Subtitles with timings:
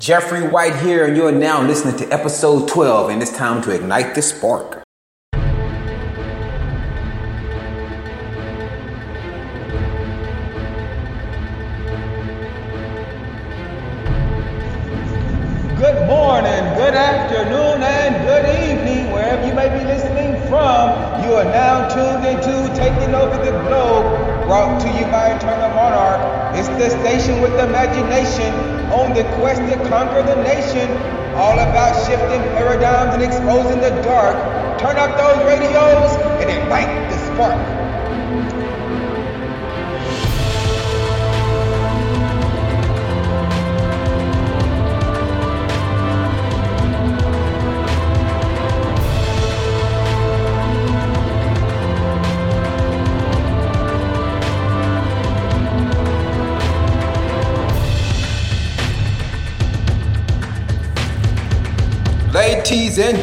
[0.00, 4.14] Jeffrey White here, and you're now listening to episode 12, and it's time to ignite
[4.14, 4.79] the spark.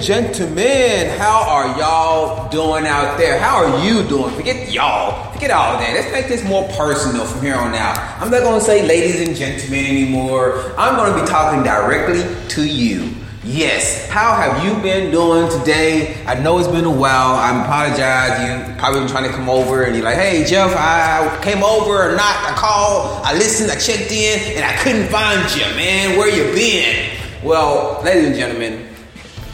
[0.08, 3.38] Gentlemen, how are y'all doing out there?
[3.38, 4.34] How are you doing?
[4.36, 5.34] Forget y'all.
[5.34, 5.94] Forget all that.
[5.94, 8.00] Let's make this more personal from here on out.
[8.22, 10.74] I'm not going to say ladies and gentlemen anymore.
[10.78, 13.16] I'm going to be talking directly to you.
[13.44, 16.24] Yes, how have you been doing today?
[16.26, 17.36] I know it's been a while.
[17.36, 18.40] I apologize.
[18.48, 22.14] You probably been trying to come over and you're like, hey, Jeff, I came over
[22.14, 22.50] or not.
[22.50, 26.18] I called, I listened, I checked in, and I couldn't find you, man.
[26.18, 27.14] Where you been?
[27.44, 28.87] Well, ladies and gentlemen,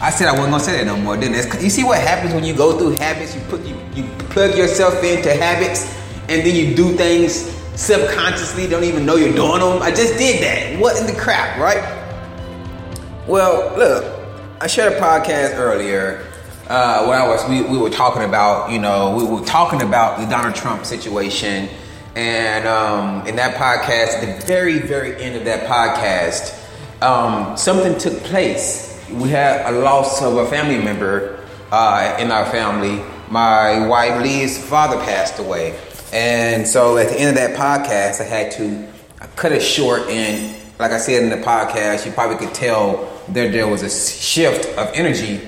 [0.03, 1.15] I said I wasn't gonna say that no more.
[1.15, 1.31] Then
[1.63, 3.35] you see what happens when you go through habits.
[3.35, 5.85] You put you, you plug yourself into habits,
[6.27, 8.67] and then you do things subconsciously.
[8.67, 9.81] Don't even know you're doing them.
[9.81, 10.77] I just did that.
[10.77, 11.81] What in the crap, right?
[13.29, 14.03] Well, look,
[14.59, 16.27] I shared a podcast earlier
[16.67, 17.47] uh, where I was.
[17.49, 21.69] We, we were talking about, you know, we were talking about the Donald Trump situation,
[22.17, 26.59] and um, in that podcast, the very very end of that podcast,
[27.01, 31.39] um, something took place we had a loss of a family member
[31.71, 33.03] uh, in our family.
[33.29, 35.79] My wife Lee's father passed away,
[36.11, 38.87] and so at the end of that podcast, I had to
[39.35, 40.03] cut it short.
[40.09, 43.89] And like I said in the podcast, you probably could tell that there was a
[43.89, 45.41] shift of energy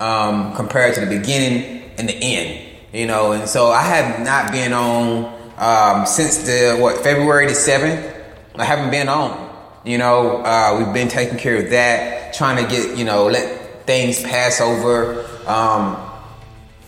[0.00, 2.68] um, compared to the beginning and the end.
[2.92, 5.24] You know, and so I have not been on
[5.56, 8.08] um, since the what February the seventh.
[8.54, 9.41] I haven't been on.
[9.84, 13.84] You know, uh, we've been taking care of that, trying to get, you know, let
[13.84, 15.26] things pass over.
[15.46, 15.96] Um,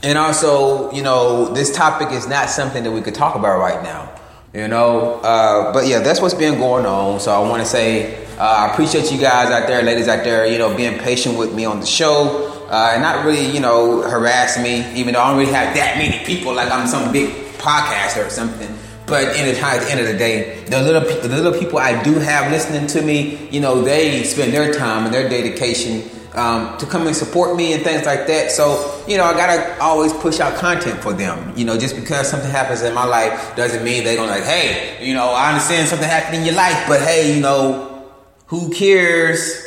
[0.04, 3.82] and also, you know, this topic is not something that we could talk about right
[3.82, 4.14] now,
[4.52, 5.14] you know.
[5.14, 7.18] Uh, but yeah, that's what's been going on.
[7.18, 10.46] So I want to say uh, I appreciate you guys out there, ladies out there,
[10.46, 12.50] you know, being patient with me on the show.
[12.68, 15.98] Uh, and not really, you know, harass me, even though I don't really have that
[15.98, 18.72] many people like I'm some big podcaster or something.
[19.06, 22.02] But in the, at the end of the day, the little the little people I
[22.02, 26.76] do have listening to me, you know, they spend their time and their dedication um,
[26.78, 28.50] to come and support me and things like that.
[28.50, 31.56] So, you know, I gotta always push out content for them.
[31.56, 35.06] You know, just because something happens in my life doesn't mean they're gonna like, hey,
[35.06, 38.10] you know, I understand something happened in your life, but hey, you know,
[38.46, 39.62] who cares?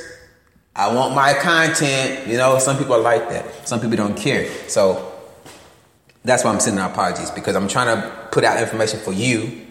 [0.76, 2.28] I want my content.
[2.28, 3.68] You know, some people are like that.
[3.68, 4.50] Some people don't care.
[4.68, 5.17] So
[6.28, 9.66] that's why I'm sending apologies because I'm trying to put out information for you.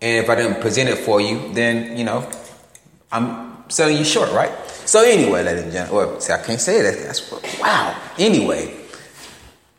[0.00, 2.30] And if I didn't present it for you, then, you know,
[3.10, 4.52] I'm selling you short, right?
[4.84, 7.02] So anyway, ladies and gentlemen, well, see, I can't say that.
[7.02, 7.98] That's wow.
[8.18, 8.76] Anyway,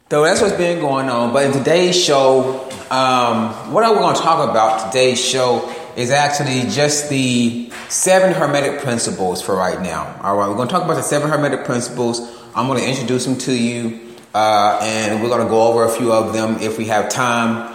[0.10, 1.32] so that's what's been going on.
[1.32, 6.70] But in today's show, um, what we're going to talk about today's show is actually
[6.72, 10.20] just the seven hermetic principles for right now.
[10.24, 12.20] All right, we're going to talk about the seven hermetic principles.
[12.56, 14.05] I'm going to introduce them to you.
[14.36, 17.72] Uh, and we're going to go over a few of them if we have time.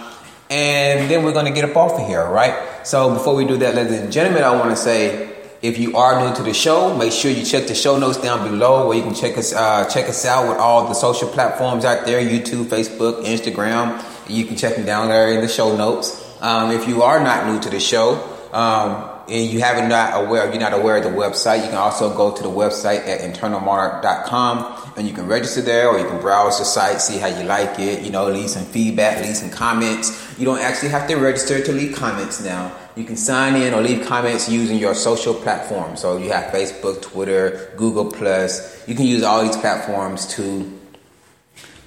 [0.51, 2.87] And then we're going to get up off of here, right?
[2.87, 6.23] So before we do that, ladies and gentlemen, I want to say if you are
[6.23, 9.03] new to the show, make sure you check the show notes down below where you
[9.03, 12.65] can check us uh, check us out with all the social platforms out there YouTube,
[12.65, 14.05] Facebook, Instagram.
[14.29, 16.27] You can check them down there in the show notes.
[16.43, 18.21] Um, if you are not new to the show,
[18.53, 22.15] um, and you haven't not aware, you're not aware of the website, you can also
[22.15, 26.59] go to the website at internalmonarch.com and you can register there or you can browse
[26.59, 30.39] the site, see how you like it, you know, leave some feedback, leave some comments.
[30.39, 32.71] You don't actually have to register to leave comments now.
[32.97, 35.97] You can sign in or leave comments using your social platform.
[35.97, 38.87] So you have Facebook, Twitter, Google Plus.
[38.87, 40.71] You can use all these platforms to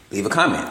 [0.09, 0.67] leave a comment.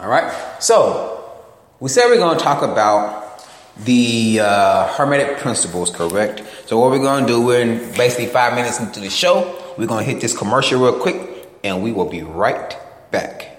[0.00, 0.34] All right.
[0.60, 1.32] So
[1.78, 3.46] we said we're going to talk about
[3.84, 6.42] the uh, hermetic principles, correct?
[6.66, 9.54] So what we're going to do, we're in basically five minutes into the show.
[9.78, 12.76] We're going to hit this commercial real quick, and we will be right
[13.10, 13.56] back.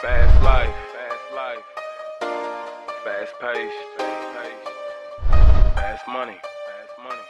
[0.00, 1.64] Fast life, fast life,
[3.04, 3.94] fast paced.
[5.74, 6.36] Fast money.
[6.66, 7.22] Fast money.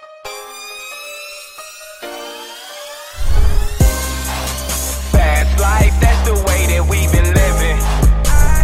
[5.13, 7.79] Fast life, that's the way that we've been living.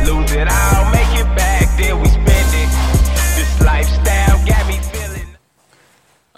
[0.06, 2.19] Lose it all, make it back, then we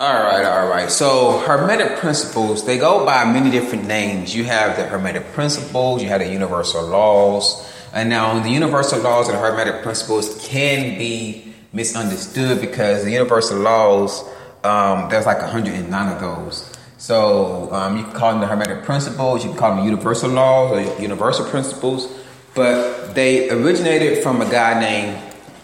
[0.02, 0.90] All right, all right.
[0.90, 4.34] So Hermetic principles, they go by many different names.
[4.34, 7.72] You have the Hermetic principles, you have the universal laws.
[7.92, 14.28] And now the universal laws and Hermetic principles can be misunderstood because the universal laws,
[14.64, 16.76] um, there's like 109 of those.
[16.98, 20.72] So um, you can call them the Hermetic principles, you can call them universal laws
[20.72, 22.12] or universal principles,
[22.56, 25.22] but they originated from a guy named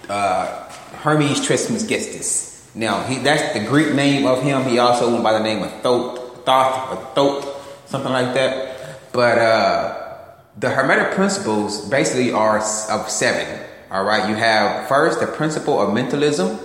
[0.08, 0.69] uh,
[1.02, 2.48] Hermes Trismegistus.
[2.79, 4.63] Now, he, that's the Greek name of him.
[4.63, 9.11] He also went by the name of Thoth, Thoth or Thoth, something like that.
[9.11, 13.67] But uh, the Hermetic principles basically are of seven.
[13.91, 16.61] All right, you have first the principle of mentalism.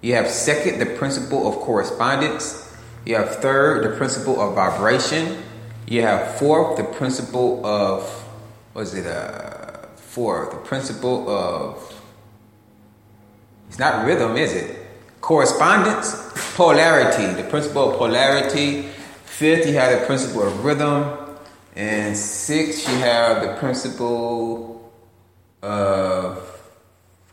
[0.00, 2.74] You have second the principle of correspondence.
[3.04, 5.42] You have third the principle of vibration.
[5.86, 8.08] You have fourth the principle of
[8.72, 11.94] was it uh fourth the principle of
[13.68, 14.81] it's not rhythm, is it?
[15.22, 18.82] Correspondence, polarity, the principle of polarity.
[19.24, 21.16] Fifth, you have the principle of rhythm.
[21.76, 24.92] And six, you have the principle
[25.62, 26.60] of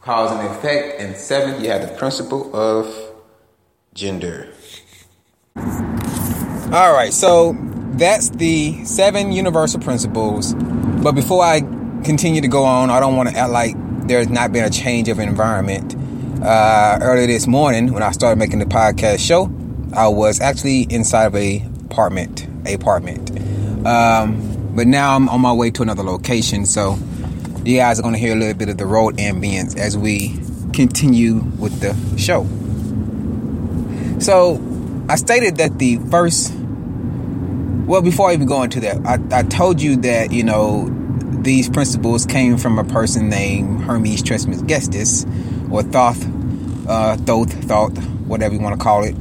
[0.02, 1.02] cause and effect.
[1.02, 2.96] And seventh, you have the principle of
[3.96, 4.54] gender.
[6.72, 7.58] All right, so
[7.94, 10.54] that's the seven universal principles.
[10.54, 11.62] But before I
[12.04, 13.76] continue to go on, I don't want to act like
[14.08, 15.96] there's not been a change of environment.
[16.42, 19.52] Uh, earlier this morning, when I started making the podcast show,
[19.94, 23.30] I was actually inside of a apartment, apartment.
[23.86, 26.98] Um, but now I'm on my way to another location, so
[27.66, 30.40] you guys are going to hear a little bit of the road ambience as we
[30.72, 32.48] continue with the show.
[34.22, 34.62] So
[35.10, 36.54] I stated that the first,
[37.86, 40.88] well, before I even go into that, I, I told you that you know
[41.42, 45.26] these principles came from a person named Hermes Trismegistus,
[45.72, 46.24] or Thoth,
[46.88, 49.16] uh, Thoth, Thoth, whatever you want to call it.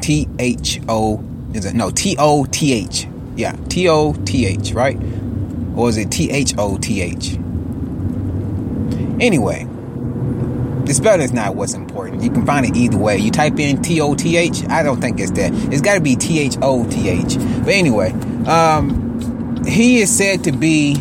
[0.00, 1.22] T H O
[1.54, 3.08] is it no T O T H?
[3.36, 4.98] Yeah, T O T H, right?
[5.76, 7.34] Or is it T H O T H?
[9.20, 9.64] Anyway,
[10.84, 12.22] the spelling is not what's important.
[12.22, 13.16] You can find it either way.
[13.16, 14.66] You type in T O T H.
[14.68, 15.52] I don't think it's that.
[15.72, 17.36] It's got to be T H O T H.
[17.36, 18.10] But anyway,
[18.46, 20.96] um, he is said to be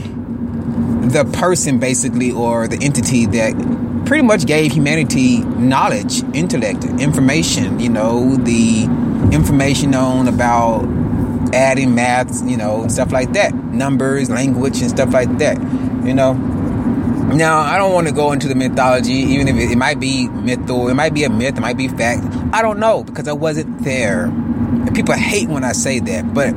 [1.07, 7.79] the person, basically, or the entity that pretty much gave humanity knowledge, intellect, information.
[7.79, 8.83] You know, the
[9.31, 10.83] information on about
[11.53, 15.57] adding maths, you know, stuff like that, numbers, language, and stuff like that.
[16.05, 16.33] You know,
[17.35, 20.29] now, I don't want to go into the mythology, even if it, it, might be
[20.29, 22.23] myth or it might be a myth, it might be fact.
[22.53, 24.31] I don't know because I wasn't there.
[24.95, 26.33] People hate when I say that.
[26.33, 26.53] But,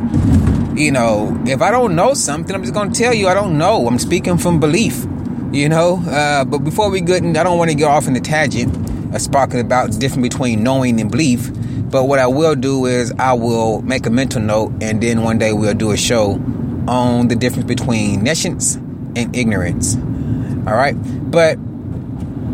[0.75, 3.59] you know, if I don't know something, I'm just going to tell you I don't
[3.59, 3.87] know.
[3.87, 5.05] I'm speaking from belief,
[5.53, 6.03] you know.
[6.07, 9.15] Uh, but before we get in, I don't want to get off in a tangent,
[9.15, 11.51] uh, sparking about the difference between knowing and belief.
[11.91, 15.39] But what I will do is I will make a mental note and then one
[15.39, 16.41] day we'll do a show
[16.87, 19.97] on the difference between nescience and ignorance.
[19.97, 20.95] All right.
[20.95, 21.59] But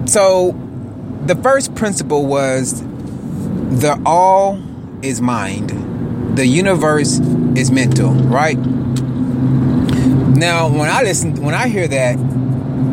[0.07, 0.53] so
[1.27, 4.63] the first principle was the all
[5.03, 7.19] is mind, the universe
[7.57, 8.59] is mental, right?
[10.37, 12.17] Now, when I listen, when I hear that,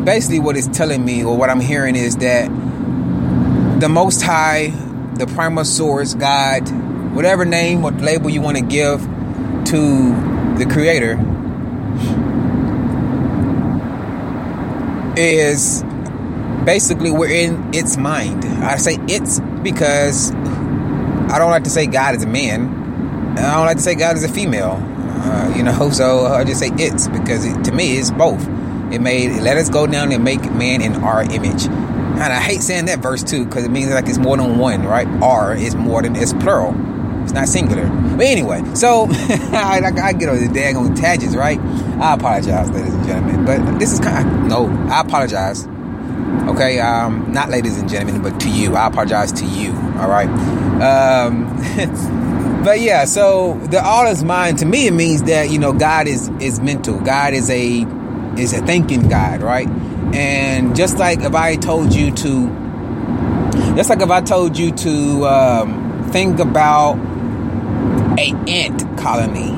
[0.04, 2.48] basically what it's telling me or what I'm hearing is that
[3.80, 4.68] the Most High,
[5.14, 6.62] the primal source, God,
[7.14, 11.20] whatever name or label you want to give to the Creator,
[15.16, 15.84] is
[16.64, 18.44] basically we're in its mind.
[18.64, 22.83] I say it's because I don't like to say God is a man.
[23.38, 24.78] I don't like to say God is a female.
[25.24, 28.46] Uh, you know, so I just say it's because it, to me it's both.
[28.92, 31.64] It made let us go down and make man in our image.
[31.64, 34.84] And I hate saying that verse too because it means like it's more than one,
[34.84, 35.08] right?
[35.22, 36.74] R is more than it's plural.
[37.24, 37.88] It's not singular.
[37.88, 41.58] But anyway, so I, I, get on the daggone tangents, right?
[41.58, 43.44] I apologize, ladies and gentlemen.
[43.46, 45.66] But this is kind of, no, I apologize.
[46.48, 48.76] Okay, um, not ladies and gentlemen, but to you.
[48.76, 49.72] I apologize to you.
[49.96, 50.28] All right.
[50.82, 51.46] Um,
[52.64, 54.86] but yeah, so the all is mind to me.
[54.88, 56.98] It means that you know God is is mental.
[57.00, 57.86] God is a
[58.38, 59.68] is a thinking God, right?
[60.14, 62.48] And just like if I told you to,
[63.76, 66.96] just like if I told you to um, think about
[68.18, 69.52] a ant colony,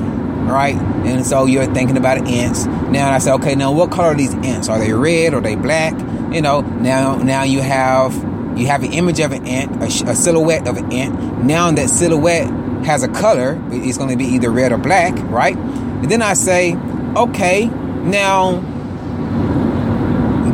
[0.50, 0.76] right?
[1.06, 2.66] And so you're thinking about ants.
[2.66, 4.68] Now I say, okay, now what color are these ants?
[4.68, 5.34] Are they red?
[5.34, 5.94] Are they black?
[6.34, 8.14] You know, now now you have
[8.56, 11.44] You have an image of an ant, a, a silhouette of an ant.
[11.44, 12.48] Now that silhouette
[12.86, 13.60] has a color.
[13.70, 15.56] It's going to be either red or black, right?
[15.56, 16.74] And then I say,
[17.16, 18.60] okay, now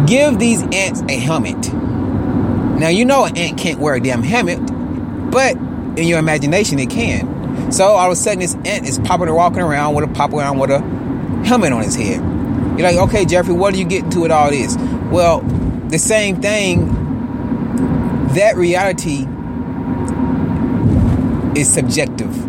[0.07, 1.73] give these ants a helmet.
[1.73, 4.59] Now you know an ant can't wear a damn helmet,
[5.31, 5.57] but
[5.99, 7.71] in your imagination it can.
[7.71, 10.33] So all of a sudden this ant is popping and walking around with a pop
[10.33, 10.81] around with a
[11.45, 12.21] helmet on his head.
[12.79, 14.75] You're like, okay, Jeffrey, what are you getting to with all this?
[15.11, 15.43] Well,
[15.89, 16.99] the same thing.
[18.35, 19.27] That reality
[21.57, 22.45] is subjective.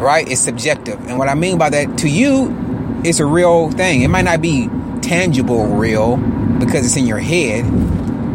[0.00, 0.26] Right?
[0.28, 0.98] It's subjective.
[1.06, 2.56] And what I mean by that, to you,
[3.04, 4.02] it's a real thing.
[4.02, 4.68] It might not be
[5.02, 6.16] tangible real
[6.58, 7.64] because it's in your head,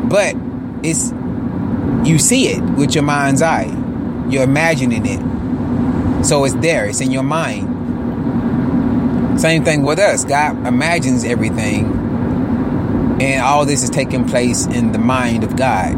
[0.10, 0.36] but
[0.84, 1.12] it's
[2.08, 3.66] you see it with your mind's eye.
[4.30, 6.26] You're imagining it.
[6.26, 7.72] So it's there, it's in your mind.
[9.40, 10.24] Same thing with us.
[10.26, 11.86] God imagines everything,
[13.22, 15.96] and all this is taking place in the mind of God.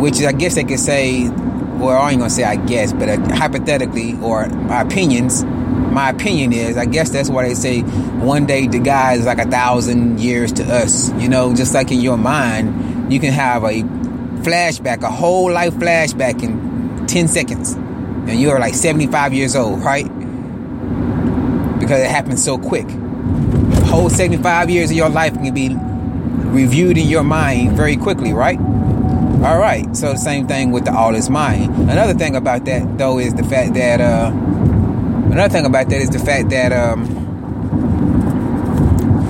[0.00, 3.08] Which is, I guess they could say, well, I ain't gonna say I guess, but
[3.08, 8.46] uh, hypothetically, or my opinions, my opinion is, I guess that's why they say one
[8.46, 11.12] day to God is like a thousand years to us.
[11.14, 13.82] You know, just like in your mind, you can have a
[14.42, 17.72] flashback, a whole life flashback in 10 seconds.
[17.72, 20.04] And you're like 75 years old, right?
[21.80, 22.86] Because it happens so quick.
[22.86, 25.74] The whole 75 years of your life can be
[26.50, 28.58] reviewed in your mind very quickly, right?
[29.42, 29.96] All right.
[29.96, 31.74] So the same thing with the all is mind.
[31.90, 34.30] Another thing about that though is the fact that uh
[35.32, 37.06] another thing about that is the fact that um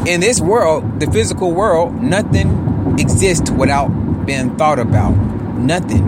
[0.09, 3.87] in this world, the physical world, nothing exists without
[4.27, 5.13] being thought about.
[5.13, 6.05] Nothing.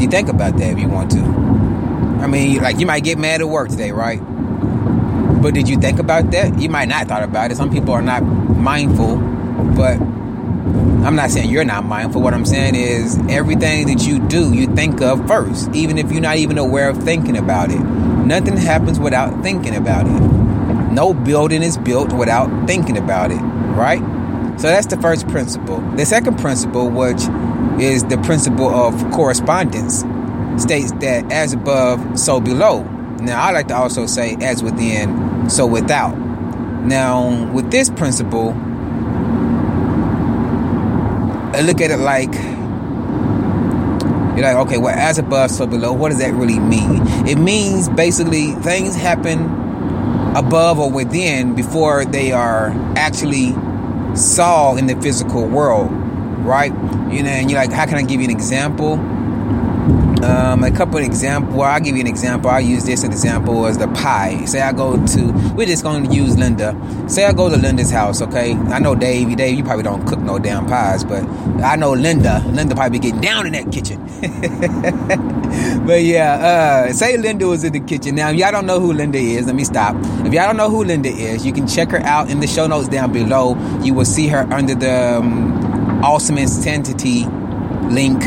[0.00, 1.20] You think about that if you want to.
[1.20, 4.18] I mean, like you might get mad at work today, right?
[5.40, 6.58] But did you think about that?
[6.58, 7.56] You might not thought about it.
[7.56, 9.18] Some people are not mindful,
[9.76, 10.00] but
[11.04, 12.22] I'm not saying you're not mindful.
[12.22, 16.22] What I'm saying is everything that you do, you think of first, even if you're
[16.22, 17.78] not even aware of thinking about it.
[17.78, 20.92] Nothing happens without thinking about it.
[20.92, 23.40] No building is built without thinking about it,
[23.76, 24.00] right?
[24.58, 25.80] So that's the first principle.
[25.96, 27.20] The second principle, which
[27.78, 30.04] is the principle of correspondence,
[30.56, 32.82] states that as above, so below.
[33.20, 36.16] Now, I like to also say as within, so without.
[36.16, 38.52] Now, with this principle,
[41.54, 42.34] I look at it like
[44.34, 45.92] you're like, okay, well, as above, so below.
[45.92, 47.02] What does that really mean?
[47.28, 49.44] It means basically things happen
[50.34, 53.52] above or within before they are actually
[54.16, 55.92] saw in the physical world,
[56.44, 56.72] right?
[57.12, 58.96] You know, and you're like, how can I give you an example?
[60.24, 61.54] Um, a couple examples.
[61.54, 62.48] Well, I'll give you an example.
[62.48, 64.42] I'll use this as example as the pie.
[64.46, 66.74] Say I go to, we're just going to use Linda.
[67.08, 68.54] Say I go to Linda's house, okay?
[68.54, 71.24] I know Dave, Dave, you probably don't cook no damn pies, but
[71.62, 72.42] I know Linda.
[72.46, 74.00] Linda probably getting down in that kitchen.
[75.86, 78.14] but yeah, uh, say Linda was in the kitchen.
[78.14, 79.94] Now, if y'all don't know who Linda is, let me stop.
[80.24, 82.66] If y'all don't know who Linda is, you can check her out in the show
[82.66, 83.56] notes down below.
[83.82, 87.26] You will see her under the um, Awesome Insanity
[87.90, 88.22] link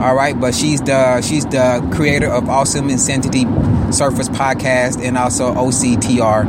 [0.00, 3.44] all right, but she's the she's the creator of Awesome Insanity
[3.90, 6.44] Surface podcast and also OCTR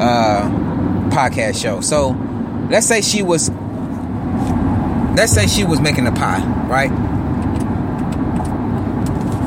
[0.00, 1.80] uh, podcast show.
[1.80, 2.10] So
[2.70, 3.50] let's say she was
[5.16, 6.92] let's say she was making a pie, right?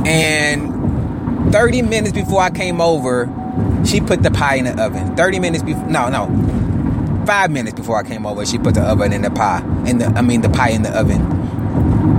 [0.06, 3.26] And 30 minutes before I came over,
[3.86, 5.16] she put the pie in the oven.
[5.16, 6.26] 30 minutes before no, no.
[7.26, 9.60] 5 minutes before I came over, she put the oven in the pie.
[9.86, 11.39] In the I mean the pie in the oven.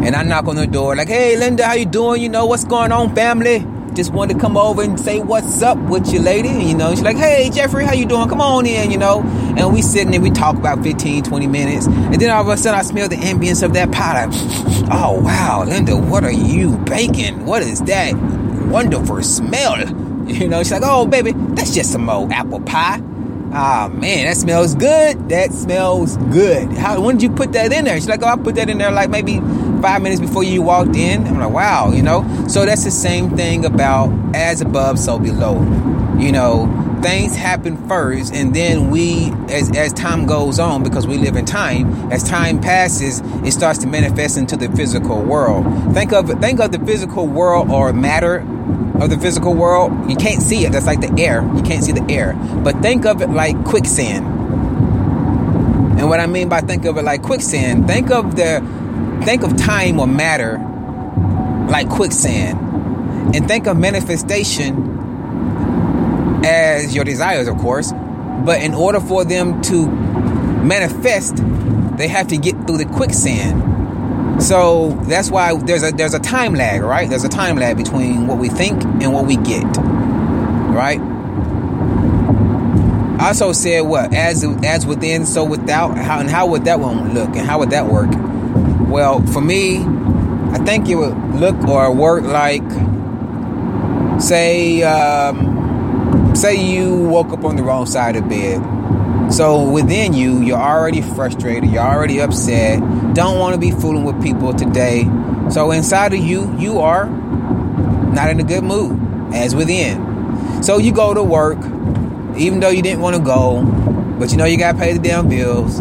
[0.02, 2.22] And I knock on the door like, "Hey, Linda, how you doing?
[2.22, 3.66] You know what's going on, family?
[3.94, 6.90] Just wanted to come over and say what's up with you, lady." And, you know,
[6.90, 8.28] she's like, "Hey, Jeffrey, how you doing?
[8.28, 9.20] Come on in." You know,
[9.56, 12.56] and we sitting there, we talk about 15, 20 minutes, and then all of a
[12.56, 14.24] sudden, I smell the ambience of that pie.
[14.24, 14.34] Like,
[14.90, 17.44] oh wow, Linda, what are you baking?
[17.44, 18.14] What is that
[18.68, 19.78] wonderful smell?
[20.30, 23.00] You know, she's like, "Oh, baby, that's just some old apple pie."
[23.52, 25.28] Ah oh, man, that smells good.
[25.28, 26.70] That smells good.
[26.72, 27.96] How when did you put that in there?
[27.96, 29.40] She's like, oh, I put that in there like maybe
[29.80, 31.26] five minutes before you walked in.
[31.26, 32.46] I'm like, wow, you know.
[32.48, 35.58] So that's the same thing about as above, so below.
[36.18, 41.16] You know, things happen first, and then we, as as time goes on, because we
[41.16, 45.64] live in time, as time passes, it starts to manifest into the physical world.
[45.94, 48.44] Think of think of the physical world or matter
[49.00, 50.72] of the physical world, you can't see it.
[50.72, 51.42] That's like the air.
[51.56, 52.34] You can't see the air.
[52.34, 54.26] But think of it like quicksand.
[55.98, 58.60] And what I mean by think of it like quicksand, think of the
[59.24, 60.58] think of time or matter
[61.70, 62.58] like quicksand.
[63.34, 64.90] And think of manifestation
[66.44, 67.92] as your desires, of course.
[67.92, 71.36] But in order for them to manifest,
[71.96, 74.42] they have to get through the quicksand.
[74.42, 77.08] So that's why there's a there's a time lag, right?
[77.08, 80.98] There's a time lag between what we think and what we get, right?
[83.20, 85.98] I also said what as as within, so without.
[85.98, 88.10] How and how would that one look, and how would that work?
[88.90, 92.68] Well, for me, I think it would look or work like,
[94.20, 98.60] say, um, say you woke up on the wrong side of bed.
[99.32, 102.80] So within you, you're already frustrated, you're already upset,
[103.14, 105.04] don't want to be fooling with people today.
[105.50, 108.98] So inside of you, you are not in a good mood,
[109.32, 110.62] as within.
[110.64, 111.58] So you go to work,
[112.36, 113.62] even though you didn't want to go,
[114.18, 115.80] but you know you got to pay the damn bills.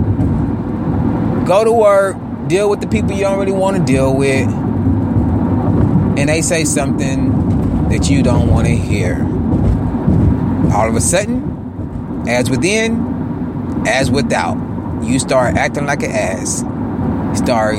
[1.47, 2.15] Go to work,
[2.49, 4.47] deal with the people you don't really want to deal with,
[6.19, 9.21] and they say something that you don't want to hear.
[10.73, 14.57] All of a sudden, as within, as without.
[15.03, 16.63] You start acting like an ass.
[16.63, 17.77] You start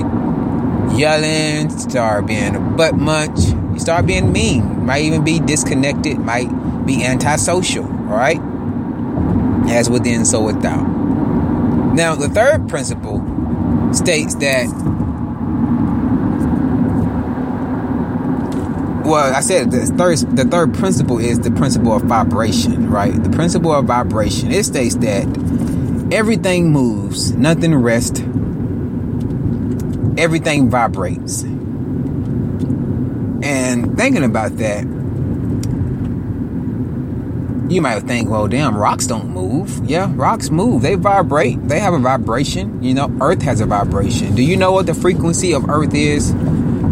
[0.96, 4.86] yelling, start being a butt munch, you start being mean.
[4.86, 6.48] Might even be disconnected, might
[6.86, 8.40] be antisocial, right?
[9.68, 10.82] As within, so without.
[11.94, 13.20] Now, the third principle
[13.92, 14.66] states that
[19.04, 23.22] well, I said the third the third principle is the principle of vibration, right?
[23.22, 24.52] The principle of vibration.
[24.52, 25.26] It states that
[26.12, 28.18] Everything moves, nothing rests.
[30.18, 31.44] Everything vibrates.
[33.44, 34.84] And thinking about that,
[37.70, 39.88] you might think, well, damn, rocks don't move.
[39.88, 40.82] Yeah, rocks move.
[40.82, 41.68] They vibrate.
[41.68, 42.82] They have a vibration.
[42.82, 44.34] You know, Earth has a vibration.
[44.34, 46.32] Do you know what the frequency of Earth is?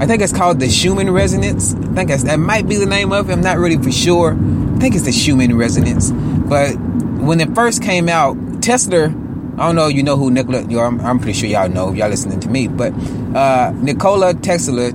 [0.01, 1.75] I think it's called the Schumann resonance.
[1.75, 3.33] I think that might be the name of it.
[3.33, 4.35] I'm not really for sure.
[4.35, 6.13] I think it's the Schumann resonance.
[6.13, 6.77] But
[7.19, 10.85] when it first came out, Tesla, I don't know, you know who Nikola, you know,
[10.85, 12.93] I'm, I'm, pretty sure y'all know, y'all listening to me, but
[13.35, 14.93] uh, Nikola Tesla,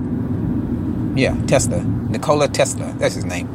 [1.14, 3.46] yeah, Tesla, Nikola Tesla, that's his name.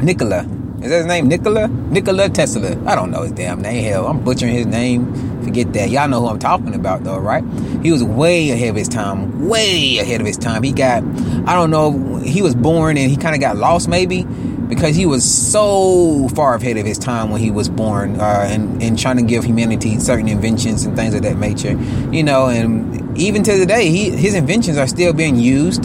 [0.00, 0.46] Nikola,
[0.82, 1.28] is that his name?
[1.28, 1.68] Nikola?
[1.68, 2.76] Nikola Tesla.
[2.86, 3.84] I don't know his damn name.
[3.84, 5.42] Hell, I'm butchering his name.
[5.42, 5.90] Forget that.
[5.90, 7.42] Y'all know who I'm talking about, though, right?
[7.82, 9.48] He was way ahead of his time.
[9.48, 10.62] Way ahead of his time.
[10.62, 11.02] He got,
[11.46, 14.26] I don't know, he was born and he kind of got lost, maybe
[14.68, 18.82] because he was so far ahead of his time when he was born uh, and,
[18.82, 21.78] and trying to give humanity certain inventions and things of that nature
[22.10, 25.84] you know and even to today he, his inventions are still being used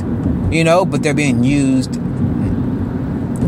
[0.52, 2.01] you know but they're being used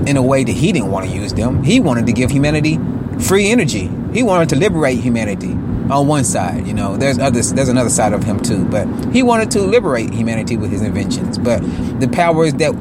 [0.08, 2.80] in a way that he didn't want to use them he wanted to give humanity
[3.20, 5.52] free energy he wanted to liberate humanity
[5.90, 9.22] on one side you know there's others there's another side of him too but he
[9.22, 11.60] wanted to liberate humanity with his inventions but
[12.00, 12.74] the powers that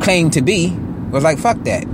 [0.00, 0.70] claim to be
[1.10, 1.86] was like, fuck that.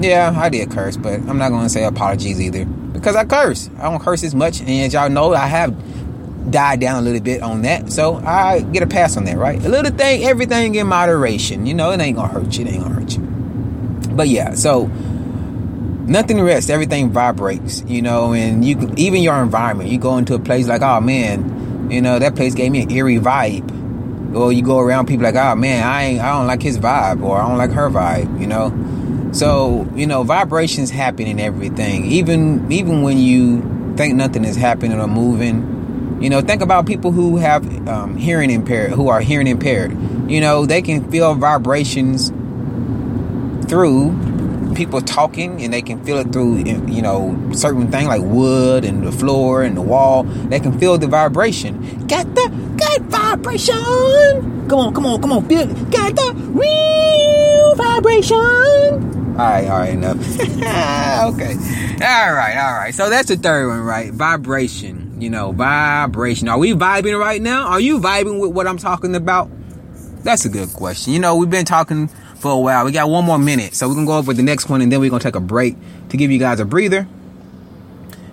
[0.00, 2.64] Yeah, I did curse, but I'm not going to say apologies either.
[2.64, 3.68] Because I curse.
[3.78, 4.60] I don't curse as much.
[4.60, 7.92] And as y'all know, I have died down a little bit on that.
[7.92, 9.62] So I get a pass on that, right?
[9.64, 11.66] A little thing, everything in moderation.
[11.66, 12.64] You know, it ain't to hurt you.
[12.64, 13.29] It ain't to hurt you.
[14.20, 14.84] But yeah, so
[16.04, 16.68] nothing rests.
[16.68, 19.88] Everything vibrates, you know, and you even your environment.
[19.88, 22.90] You go into a place like, oh man, you know, that place gave me an
[22.90, 26.60] eerie vibe or you go around people like, oh man, I ain't, I don't like
[26.60, 29.32] his vibe, or I don't like her vibe, you know.
[29.32, 32.04] So you know, vibrations happen in everything.
[32.04, 37.10] Even even when you think nothing is happening or moving, you know, think about people
[37.10, 39.96] who have um, hearing impaired, who are hearing impaired.
[40.30, 42.30] You know, they can feel vibrations
[43.70, 44.10] through
[44.74, 49.06] people talking and they can feel it through you know certain things like wood and
[49.06, 50.24] the floor and the wall.
[50.24, 52.06] They can feel the vibration.
[52.08, 54.68] Got the good vibration.
[54.68, 55.90] Come on come on come on feel it.
[55.90, 58.36] got the real vibration.
[58.36, 60.18] All right all right enough.
[61.20, 61.54] Okay.
[62.02, 62.94] All right all right.
[62.94, 64.12] So that's the third one right?
[64.12, 66.48] Vibration you know vibration.
[66.48, 67.68] Are we vibing right now?
[67.68, 69.48] Are you vibing with what i'm talking about?
[70.24, 71.12] That's a good question.
[71.12, 72.84] You know we've been talking for a while.
[72.86, 74.98] We got one more minute, so we're gonna go over the next one, and then
[74.98, 75.76] we're gonna take a break
[76.08, 77.06] to give you guys a breather.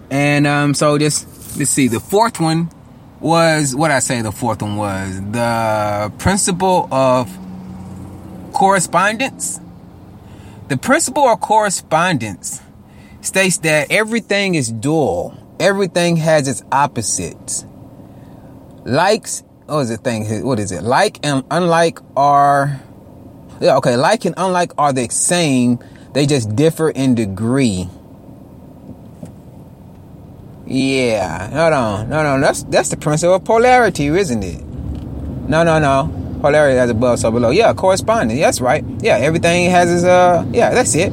[0.09, 1.25] And um, so this,
[1.57, 2.71] let's see, the fourth one
[3.19, 4.21] was what I say.
[4.21, 7.29] The fourth one was the principle of
[8.53, 9.59] correspondence.
[10.69, 12.61] The principle of correspondence
[13.21, 15.37] states that everything is dual.
[15.59, 17.65] Everything has its opposites.
[18.85, 20.45] Likes, what is it thing?
[20.45, 20.83] What is it?
[20.83, 22.81] Like and unlike are
[23.59, 25.79] yeah, okay, like and unlike are the same,
[26.13, 27.89] they just differ in degree.
[30.65, 32.41] Yeah, no, no, no, no.
[32.41, 34.61] That's that's the principle of polarity, isn't it?
[35.47, 36.13] No, no, no.
[36.41, 37.51] Polarity as above, so below.
[37.51, 38.39] Yeah, corresponding.
[38.39, 38.83] That's right.
[38.99, 40.45] Yeah, everything has its uh.
[40.51, 41.11] Yeah, that's it.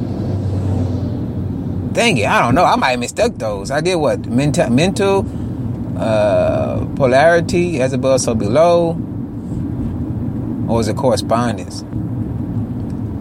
[1.93, 2.65] Dang it, I don't know.
[2.65, 3.71] I might have mistook those.
[3.71, 5.25] I did what mental mental
[5.97, 8.99] uh, polarity as above, so below,
[10.67, 11.85] or is it correspondence?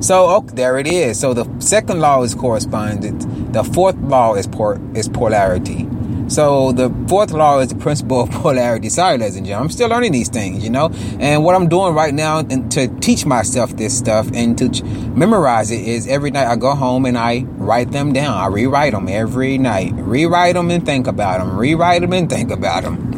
[0.00, 1.18] So oh, there it is.
[1.18, 3.24] So the second law is correspondence.
[3.52, 5.88] The fourth law is por- is polarity.
[6.28, 8.88] So the fourth law is the principle of polarity.
[8.88, 10.90] Sorry, ladies and gentlemen, I'm still learning these things, you know.
[11.20, 15.86] And what I'm doing right now to teach myself this stuff and to memorize it
[15.86, 18.36] is every night I go home and I write them down.
[18.36, 19.92] I rewrite them every night.
[19.94, 21.56] Rewrite them and think about them.
[21.56, 23.12] Rewrite them and think about them.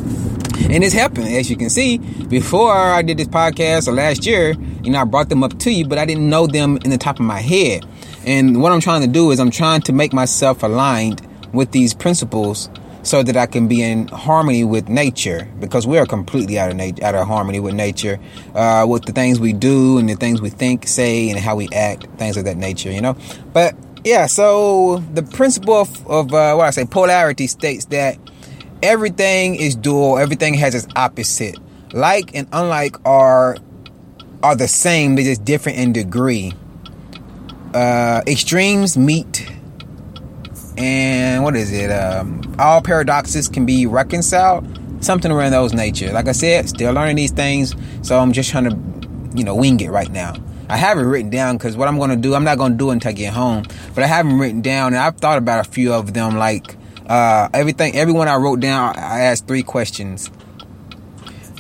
[0.69, 1.99] And it's helping, as you can see.
[1.99, 5.87] Before I did this podcast last year, you know, I brought them up to you,
[5.87, 7.85] but I didn't know them in the top of my head.
[8.25, 11.93] And what I'm trying to do is I'm trying to make myself aligned with these
[11.93, 12.71] principles
[13.03, 16.77] so that I can be in harmony with nature because we are completely out of
[16.77, 18.19] nature, out of harmony with nature,
[18.55, 21.69] uh, with the things we do and the things we think, say, and how we
[21.73, 23.17] act, things of that nature, you know.
[23.53, 28.19] But yeah, so the principle of, of uh, what I say polarity states that
[28.83, 31.59] everything is dual, everything has its opposite.
[31.93, 33.57] Like and unlike are
[34.43, 36.53] are the same, they're just different in degree.
[37.75, 39.51] Uh, extremes meet
[40.79, 41.91] and what is it?
[41.91, 44.67] Um, all paradoxes can be reconciled.
[45.01, 46.13] Something around those nature.
[46.13, 49.79] Like I said, still learning these things, so I'm just trying to, you know, wing
[49.81, 50.35] it right now.
[50.69, 52.79] I have it written down because what I'm going to do, I'm not going to
[52.79, 53.65] do it until I get home.
[53.95, 56.37] But I have them written down, and I've thought about a few of them.
[56.37, 60.31] Like uh, everything, everyone I wrote down, I asked three questions.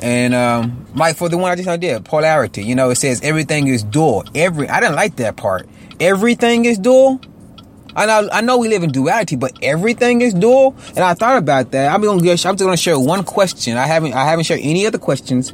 [0.02, 2.64] And um, like for the one I just did, polarity.
[2.64, 4.24] You know, it says everything is dual.
[4.34, 5.68] Every I didn't like that part.
[6.00, 7.20] Everything is dual.
[7.94, 10.76] I know, I know we live in duality, but everything is dual.
[10.88, 11.94] And I thought about that.
[11.94, 13.78] I'm gonna, I'm just gonna share one question.
[13.78, 15.52] I haven't, I haven't shared any other questions,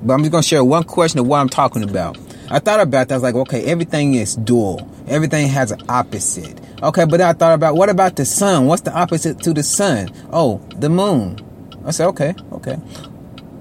[0.00, 2.16] but I'm just gonna share one question of what I'm talking about.
[2.48, 3.14] I thought about that.
[3.14, 4.88] I was like, okay, everything is dual.
[5.08, 6.60] Everything has an opposite.
[6.84, 8.66] Okay, but I thought about what about the sun?
[8.66, 10.12] What's the opposite to the sun?
[10.30, 11.40] Oh, the moon.
[11.84, 12.76] I said, okay, okay.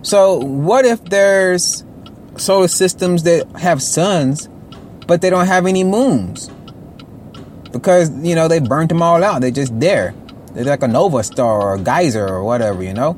[0.05, 1.83] So what if there's
[2.37, 4.47] solar systems that have suns,
[5.07, 6.49] but they don't have any moons?
[7.75, 9.41] because you know they burnt them all out.
[9.41, 10.15] They're just there.
[10.53, 12.81] They're like a nova star or a geyser or whatever.
[12.81, 13.13] You know,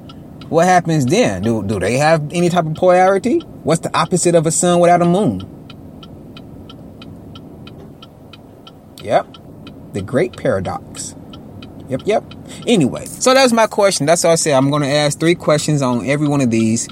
[0.49, 1.43] what happens then?
[1.43, 3.39] Do do they have any type of polarity?
[3.63, 5.45] What's the opposite of a sun without a moon?
[9.03, 9.27] Yep,
[9.93, 11.13] the great paradox.
[11.89, 12.23] Yep, yep.
[12.65, 14.05] Anyway, so that's my question.
[14.05, 14.53] That's all I said.
[14.53, 16.87] I'm going to ask three questions on every one of these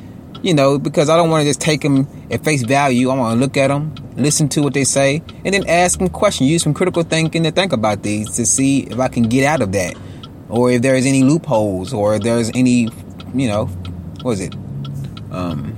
[0.45, 3.09] you know, because I don't want to just take them at face value.
[3.09, 6.07] I want to look at them, listen to what they say, and then ask them
[6.07, 6.51] questions.
[6.51, 9.61] Use some critical thinking to think about these to see if I can get out
[9.61, 9.95] of that,
[10.47, 12.89] or if there's any loopholes, or if there's any,
[13.33, 13.65] you know,
[14.21, 14.55] what is it?
[15.31, 15.73] Um,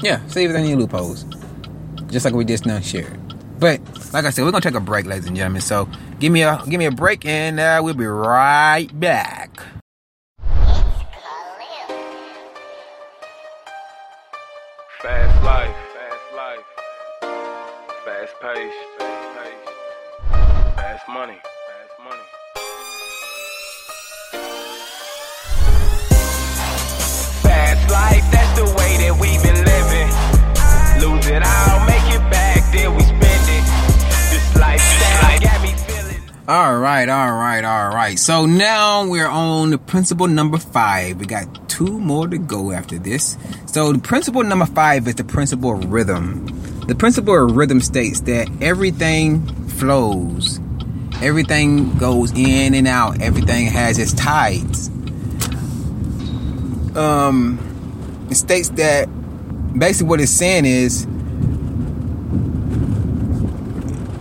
[0.00, 1.24] yeah, see if there's any loopholes,
[2.06, 3.19] just like we just now shared.
[3.60, 3.78] But
[4.14, 5.60] like I said, we're gonna take a break, ladies and gentlemen.
[5.60, 5.86] So
[6.18, 9.62] give me a give me a break, and uh, we'll be right back.
[15.02, 16.64] Fast life, fast life,
[18.04, 19.68] fast pace, fast pace,
[20.76, 22.26] fast money, fast money.
[27.42, 30.08] Fast life, that's the way that we've been living.
[31.00, 32.99] Lose it all, make it back, then we
[36.50, 38.18] All right, all right, all right.
[38.18, 41.20] So now we're on the principle number five.
[41.20, 43.36] We got two more to go after this.
[43.66, 46.46] So the principle number five is the principle of rhythm.
[46.88, 50.58] The principle of rhythm states that everything flows,
[51.22, 54.88] everything goes in and out, everything has its tides.
[56.96, 59.06] Um, it states that
[59.78, 61.06] basically what it's saying is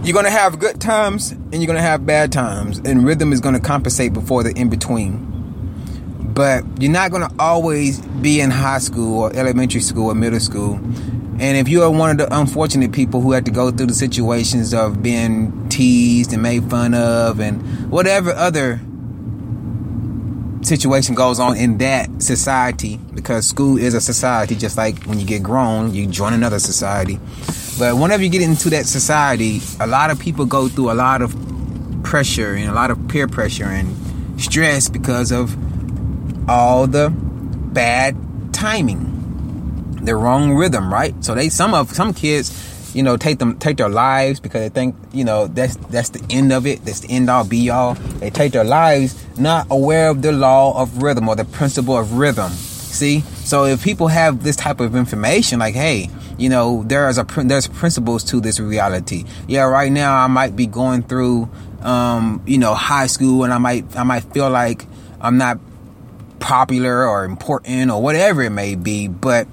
[0.09, 3.59] you're gonna have good times and you're gonna have bad times, and rhythm is gonna
[3.59, 5.23] compensate before the in between.
[6.33, 10.77] But you're not gonna always be in high school or elementary school or middle school.
[11.37, 13.93] And if you are one of the unfortunate people who had to go through the
[13.93, 18.81] situations of being teased and made fun of and whatever other
[20.61, 25.25] situation goes on in that society, because school is a society, just like when you
[25.25, 27.19] get grown, you join another society.
[27.77, 31.21] But whenever you get into that society, a lot of people go through a lot
[31.21, 31.35] of
[32.03, 33.95] pressure and a lot of peer pressure and
[34.41, 35.55] stress because of
[36.49, 38.17] all the bad
[38.53, 41.13] timing, the wrong rhythm, right?
[41.23, 42.49] So they some of some kids,
[42.93, 46.25] you know, take them take their lives because they think, you know, that's that's the
[46.29, 47.93] end of it, that's the end all be all.
[47.93, 52.13] They take their lives not aware of the law of rhythm or the principle of
[52.13, 52.51] rhythm.
[52.51, 53.21] See?
[53.21, 57.67] So if people have this type of information like, hey, you know, there's a there's
[57.67, 59.25] principles to this reality.
[59.47, 61.49] Yeah, right now I might be going through
[61.81, 64.85] um, you know, high school and I might I might feel like
[65.21, 65.59] I'm not
[66.39, 69.47] popular or important or whatever it may be, but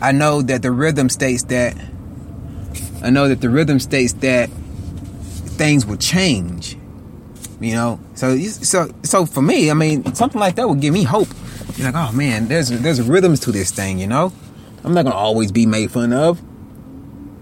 [0.00, 1.76] I know that the rhythm states that
[3.02, 6.76] I know that the rhythm states that things will change.
[7.60, 11.04] You know, so so so for me, I mean, something like that would give me
[11.04, 11.28] hope.
[11.76, 13.98] You're like, oh man, there's there's rhythms to this thing.
[13.98, 14.32] You know,
[14.84, 16.40] I'm not gonna always be made fun of.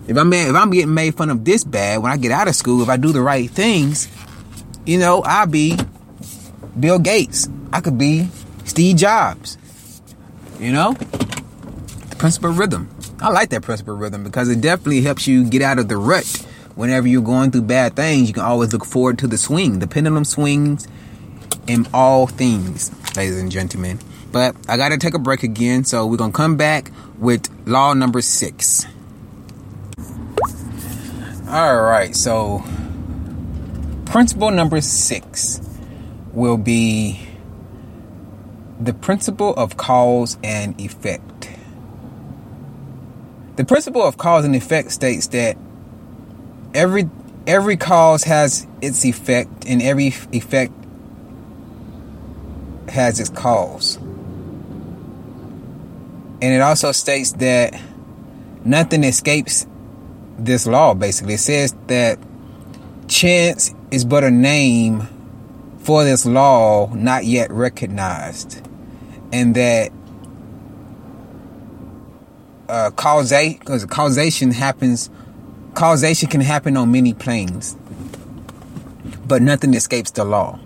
[0.06, 2.54] If I'm if I'm getting made fun of this bad when I get out of
[2.54, 4.08] school, if I do the right things,
[4.84, 5.78] you know, I'll be
[6.78, 7.48] Bill Gates.
[7.72, 8.28] I could be
[8.64, 9.56] Steve Jobs.
[10.58, 12.90] You know, the principle of rhythm.
[13.20, 15.96] I like that principle of rhythm because it definitely helps you get out of the
[15.96, 19.80] rut whenever you're going through bad things, you can always look forward to the swing.
[19.80, 20.88] The pendulum swings
[21.66, 23.98] in all things, ladies and gentlemen.
[24.32, 27.92] But I got to take a break again, so we're to come back with law
[27.92, 28.86] number six.
[31.48, 32.64] All right, so
[34.06, 35.60] principle number six
[36.32, 37.26] will be
[38.78, 41.49] the principle of cause and effect.
[43.60, 45.58] The principle of cause and effect states that
[46.72, 47.10] every
[47.46, 50.72] every cause has its effect and every effect
[52.88, 53.96] has its cause.
[56.40, 57.78] And it also states that
[58.64, 59.66] nothing escapes
[60.38, 61.34] this law basically.
[61.34, 62.18] It says that
[63.08, 65.06] chance is but a name
[65.80, 68.66] for this law not yet recognized.
[69.34, 69.92] And that
[72.70, 75.10] uh, causation, causation happens
[75.74, 77.76] causation can happen on many planes,
[79.26, 80.58] but nothing escapes the law.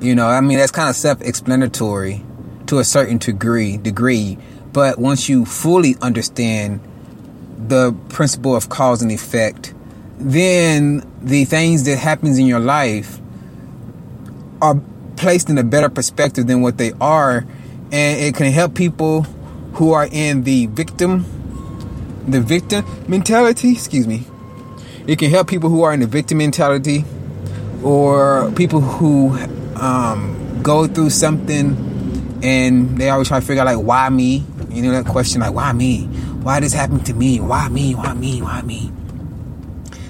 [0.00, 2.24] You know, I mean that's kind of self-explanatory
[2.66, 4.38] to a certain degree, degree,
[4.72, 6.80] but once you fully understand
[7.58, 9.74] the principle of cause and effect,
[10.18, 13.20] then the things that happens in your life
[14.60, 14.80] are
[15.16, 17.44] placed in a better perspective than what they are
[17.92, 19.26] and it can help people
[19.74, 21.24] who are in the victim
[22.26, 24.24] the victim mentality, excuse me.
[25.06, 27.04] It can help people who are in the victim mentality
[27.82, 29.36] or people who
[29.76, 34.44] um, go through something and they always try to figure out like why me?
[34.70, 36.04] You know that question like why me?
[36.42, 37.40] Why this happened to me?
[37.40, 37.94] Why me?
[37.94, 38.42] Why me?
[38.42, 38.92] Why me?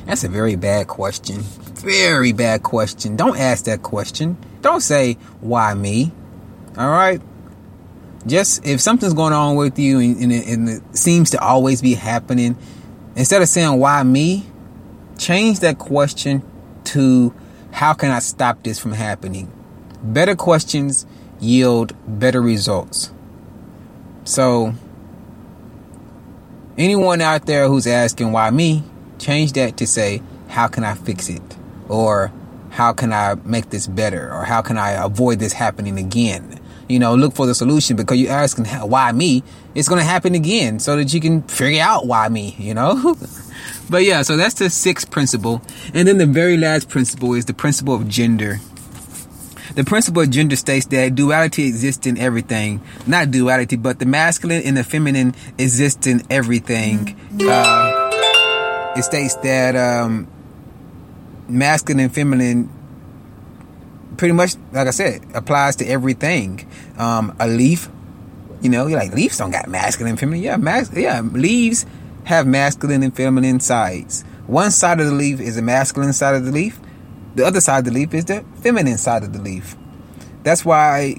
[0.06, 1.40] That's a very bad question.
[1.40, 3.16] Very bad question.
[3.16, 4.36] Don't ask that question.
[4.60, 6.12] Don't say why me.
[6.76, 7.20] All right?
[8.26, 11.82] Just if something's going on with you and, and, it, and, it, seems to always
[11.82, 12.56] be happening,
[13.16, 14.46] instead of saying why me,
[15.18, 16.42] change that question
[16.84, 17.34] to
[17.72, 19.50] how can I stop this from happening?
[20.02, 21.06] Better questions
[21.40, 23.12] yield better results.
[24.24, 24.74] So,
[26.78, 28.84] anyone out there who's asking why me,
[29.18, 31.42] change that to say how can I fix it?
[31.88, 32.32] Or
[32.70, 34.32] how can I make this better?
[34.32, 36.60] Or how can I avoid this happening again?
[36.92, 39.42] You know, look for the solution because you're asking why me,
[39.74, 43.16] it's going to happen again so that you can figure out why me, you know?
[43.90, 45.62] but yeah, so that's the sixth principle.
[45.94, 48.60] And then the very last principle is the principle of gender.
[49.74, 52.82] The principle of gender states that duality exists in everything.
[53.06, 57.16] Not duality, but the masculine and the feminine exist in everything.
[57.40, 58.10] Uh,
[58.94, 60.26] it states that um,
[61.48, 62.68] masculine and feminine
[64.16, 66.68] pretty much, like I said, applies to everything.
[66.98, 67.88] Um, a leaf,
[68.60, 70.42] you know, you're like leaves don't got masculine and feminine.
[70.42, 71.86] Yeah, mas- yeah, leaves
[72.24, 74.24] have masculine and feminine sides.
[74.46, 76.78] One side of the leaf is the masculine side of the leaf.
[77.34, 79.76] The other side of the leaf is the feminine side of the leaf.
[80.42, 81.16] That's why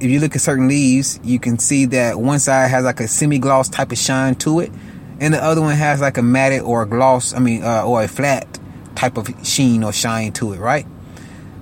[0.00, 3.08] if you look at certain leaves, you can see that one side has like a
[3.08, 4.72] semi-gloss type of shine to it,
[5.20, 8.02] and the other one has like a matted or a gloss, I mean, uh, or
[8.02, 8.58] a flat
[8.94, 10.86] type of sheen or shine to it, right?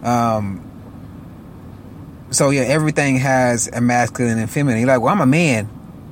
[0.03, 0.63] Um,
[2.31, 4.81] so yeah, everything has a masculine and feminine.
[4.81, 5.69] You're like, well, I'm a man.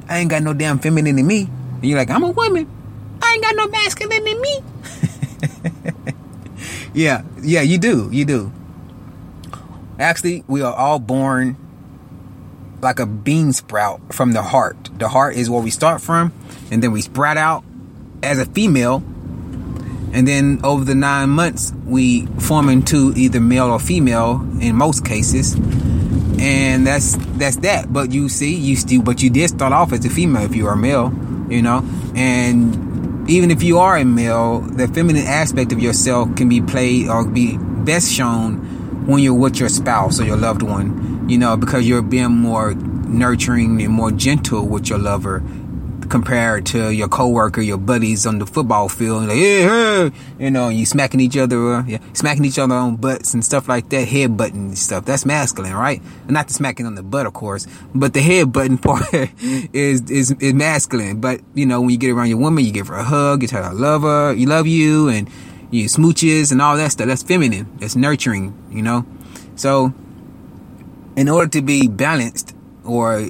[0.08, 1.48] I ain't got no damn feminine in me.
[1.74, 2.70] And you're like, I'm a woman.
[3.22, 4.60] I ain't got no masculine in me.
[6.94, 8.08] yeah, yeah, you do.
[8.12, 8.52] You do.
[9.98, 11.56] Actually, we are all born
[12.80, 14.90] like a bean sprout from the heart.
[14.98, 16.32] The heart is where we start from,
[16.70, 17.64] and then we sprout out
[18.22, 19.02] as a female
[20.14, 25.04] and then over the nine months, we form into either male or female in most
[25.04, 25.54] cases.
[26.38, 27.92] And that's that's that.
[27.92, 30.68] But you see, you still but you did start off as a female if you
[30.68, 31.12] are male,
[31.48, 31.84] you know.
[32.14, 37.08] And even if you are a male, the feminine aspect of yourself can be played
[37.08, 41.56] or be best shown when you're with your spouse or your loved one, you know,
[41.56, 45.42] because you're being more nurturing and more gentle with your lover
[46.08, 49.28] compared to your coworker, your buddies on the football field.
[49.28, 53.34] Like, yeah, you know, you smacking each other, uh, yeah, smacking each other on butts
[53.34, 55.04] and stuff like that, head button stuff.
[55.04, 56.02] That's masculine, right?
[56.28, 60.32] Not the smacking on the butt, of course, but the head button part is, is,
[60.32, 61.20] is masculine.
[61.20, 63.48] But, you know, when you get around your woman, you give her a hug, you
[63.48, 65.28] tell her I love her, you love you, and
[65.70, 67.06] you smooches and all that stuff.
[67.06, 67.76] That's feminine.
[67.78, 69.06] That's nurturing, you know?
[69.56, 69.92] So,
[71.16, 73.28] in order to be balanced or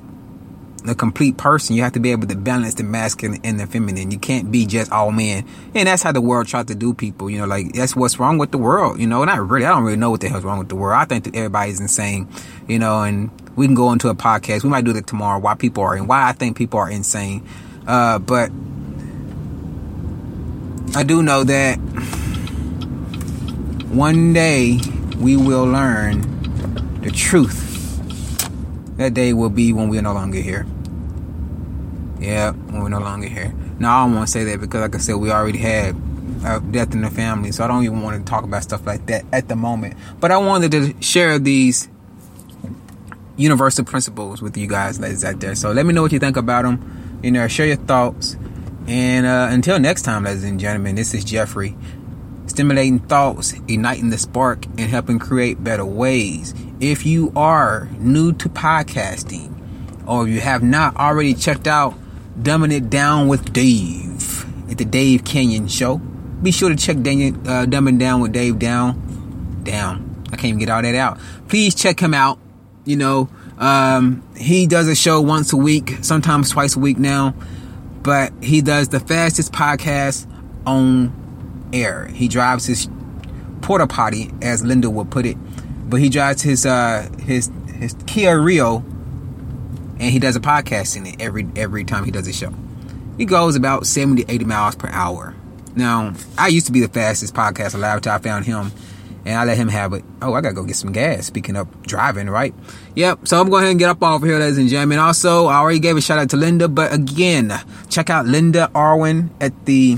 [0.86, 4.10] a complete person, you have to be able to balance the masculine and the feminine.
[4.10, 5.46] You can't be just all men.
[5.74, 7.30] And that's how the world tries to do people.
[7.30, 9.00] You know, like that's what's wrong with the world.
[9.00, 9.64] You know, not really.
[9.64, 11.00] I don't really know what the hell's wrong with the world.
[11.00, 12.28] I think that everybody's insane.
[12.68, 14.62] You know, and we can go into a podcast.
[14.62, 15.38] We might do that tomorrow.
[15.38, 17.46] Why people are and why I think people are insane.
[17.86, 18.50] Uh, but
[20.94, 21.76] I do know that
[23.88, 24.78] one day
[25.18, 27.62] we will learn the truth.
[28.96, 30.66] That day will be when we're no longer here.
[32.24, 33.52] Yeah, we're no longer here.
[33.78, 35.94] Now, I don't want to say that because, like I said, we already had
[36.42, 39.04] a death in the family, so I don't even want to talk about stuff like
[39.06, 39.94] that at the moment.
[40.20, 41.86] But I wanted to share these
[43.36, 45.54] universal principles with you guys, ladies out there.
[45.54, 47.20] So let me know what you think about them.
[47.22, 48.38] You know, share your thoughts.
[48.86, 51.76] And uh, until next time, ladies and gentlemen, this is Jeffrey.
[52.46, 56.54] Stimulating thoughts, igniting the spark, and helping create better ways.
[56.80, 59.50] If you are new to podcasting,
[60.06, 61.94] or you have not already checked out
[62.40, 65.98] Dumbing It Down with Dave at the Dave Kenyon Show,
[66.42, 69.62] be sure to check Daniel, uh, Dumbing Down with Dave down.
[69.62, 70.22] Down.
[70.26, 71.18] I can't even get all that out.
[71.48, 72.38] Please check him out.
[72.84, 77.34] You know, um, he does a show once a week, sometimes twice a week now,
[78.02, 80.26] but he does the fastest podcast
[80.66, 82.06] on air.
[82.08, 82.88] He drives his
[83.62, 85.38] porta potty, as Linda would put it,
[85.88, 88.84] but he drives his uh, his his Kia Rio,
[90.00, 92.52] and he does a podcast in it every every time he does a show.
[93.16, 95.34] He goes about 70 80 miles per hour.
[95.76, 98.70] Now, I used to be the fastest podcast alive until I found him,
[99.24, 100.04] and I let him have it.
[100.22, 101.26] Oh, I gotta go get some gas.
[101.26, 102.54] Speaking of driving, right?
[102.94, 103.26] Yep.
[103.26, 104.98] So I'm going ahead and get up off here, ladies and gentlemen.
[104.98, 107.52] Also, I already gave a shout out to Linda, but again,
[107.88, 109.96] check out Linda Arwin at the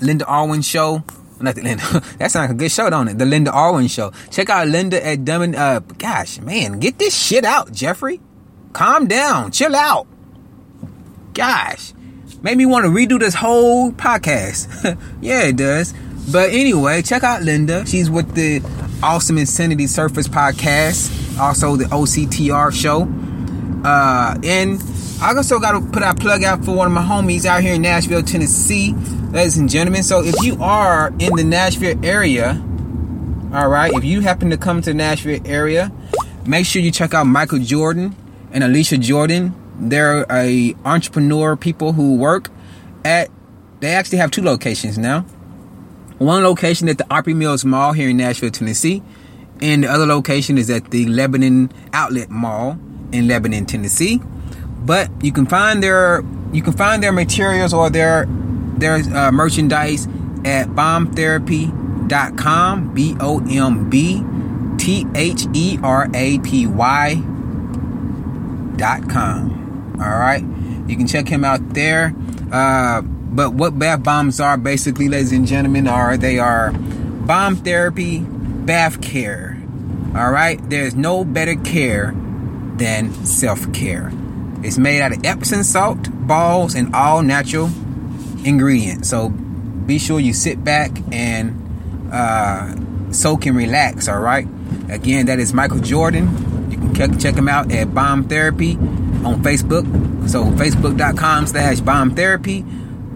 [0.00, 1.02] Linda Arwin Show.
[1.40, 1.82] Not Linda.
[2.18, 3.18] that sounds like a good show, don't it?
[3.18, 4.12] The Linda Arwin Show.
[4.30, 5.56] Check out Linda at Dummin.
[5.56, 8.20] Uh, gosh, man, get this shit out, Jeffrey.
[8.72, 9.50] Calm down.
[9.50, 10.06] Chill out.
[11.34, 11.94] Gosh,
[12.42, 14.98] made me want to redo this whole podcast.
[15.20, 15.94] yeah, it does.
[16.30, 17.86] But anyway, check out Linda.
[17.86, 18.62] She's with the
[19.02, 23.02] Awesome Insanity Surface podcast, also the OCTR show.
[23.86, 24.82] Uh, and
[25.20, 27.74] I also got to put a plug out for one of my homies out here
[27.74, 28.92] in Nashville, Tennessee,
[29.30, 30.02] ladies and gentlemen.
[30.02, 32.62] So if you are in the Nashville area,
[33.52, 35.90] all right, if you happen to come to the Nashville area,
[36.46, 38.14] make sure you check out Michael Jordan
[38.52, 39.54] and Alicia Jordan.
[39.78, 42.50] They're a entrepreneur people who work
[43.04, 43.30] at.
[43.80, 45.22] They actually have two locations now.
[46.18, 49.02] One location at the Opry Mills Mall here in Nashville, Tennessee,
[49.60, 52.78] and the other location is at the Lebanon Outlet Mall
[53.10, 54.20] in Lebanon, Tennessee.
[54.84, 60.06] But you can find their you can find their materials or their their uh, merchandise
[60.44, 62.94] at bombtherapy.com.
[62.94, 64.22] B O M B
[64.76, 67.22] T H E R A P Y
[68.76, 69.96] dot com.
[70.00, 70.42] All right,
[70.88, 72.14] you can check him out there.
[72.50, 78.20] Uh, but what bath bombs are basically, ladies and gentlemen, are they are bomb therapy,
[78.20, 79.58] bath care.
[80.14, 82.14] All right, there's no better care
[82.76, 84.12] than self care.
[84.62, 87.70] It's made out of Epsom salt, balls, and all natural
[88.44, 89.08] ingredients.
[89.08, 92.74] So be sure you sit back and uh,
[93.12, 94.08] soak and relax.
[94.08, 94.46] All right.
[94.90, 96.28] Again, that is Michael Jordan.
[96.94, 98.76] Check, check him out at Bomb Therapy
[99.24, 99.84] on Facebook.
[100.28, 102.64] So facebook.com slash bomb therapy.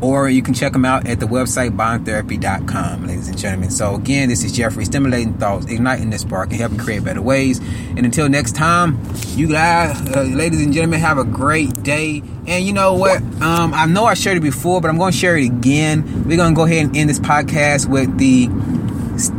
[0.00, 3.70] Or you can check them out at the website bombtherapy.com, ladies and gentlemen.
[3.70, 7.60] So again, this is Jeffrey, stimulating thoughts, igniting the spark, and helping create better ways.
[7.60, 12.22] And until next time, you guys, uh, ladies and gentlemen, have a great day.
[12.46, 13.22] And you know what?
[13.40, 16.24] Um, I know I shared it before, but I'm going to share it again.
[16.28, 18.50] We're going to go ahead and end this podcast with the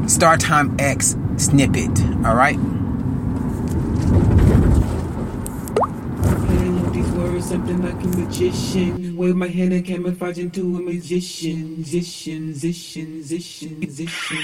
[0.09, 2.01] Star Time X snippet.
[2.25, 2.57] All right.
[7.47, 9.15] Something like a magician.
[9.15, 11.77] Wave my hand and camouflage into a magician.
[11.77, 14.43] Zishin, zishin, zishin, zishin.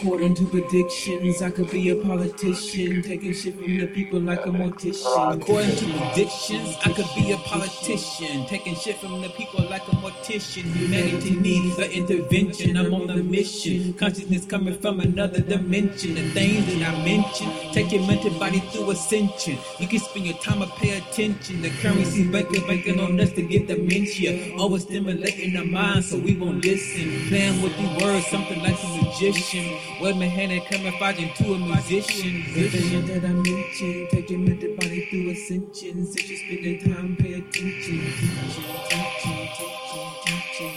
[0.00, 4.48] According to predictions, I could be a politician, taking shit from the people like a
[4.50, 5.42] mortician.
[5.42, 9.96] According to predictions, I could be a politician, taking shit from the people like a
[9.96, 10.62] mortician.
[10.62, 12.76] Humanity needs an intervention.
[12.76, 13.92] I'm on a mission.
[13.94, 16.14] Consciousness coming from another dimension.
[16.14, 19.58] The things that I mentioned, take your mental body through ascension.
[19.80, 21.60] You can spend your time and pay attention.
[21.60, 24.56] The currency banking, banking on us to get dementia.
[24.58, 27.28] Overstimulating the mind so we won't listen.
[27.28, 29.87] Playing with the words, something like a magician.
[30.00, 32.44] Wave my hand and camouflage into a musician.
[32.56, 36.06] Everything that I mentioned, take your mental body through ascension.
[36.06, 37.98] Since you're spending time, pay attention.
[37.98, 40.74] Teaching, teaching, teaching,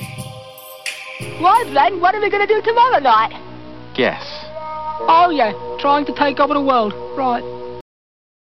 [1.19, 1.41] teaching.
[1.43, 3.33] Right then, what are we going to do tomorrow night?
[3.95, 4.25] Guess.
[5.03, 6.93] Oh yeah, trying to take over the world.
[7.17, 7.43] Right.